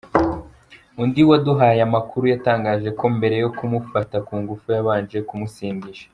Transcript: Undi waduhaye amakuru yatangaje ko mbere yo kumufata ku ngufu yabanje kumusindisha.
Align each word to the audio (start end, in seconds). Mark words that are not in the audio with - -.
Undi 1.01 1.21
waduhaye 1.29 1.79
amakuru 1.87 2.23
yatangaje 2.33 2.89
ko 2.99 3.05
mbere 3.15 3.35
yo 3.43 3.49
kumufata 3.57 4.15
ku 4.25 4.33
ngufu 4.41 4.65
yabanje 4.75 5.17
kumusindisha. 5.29 6.05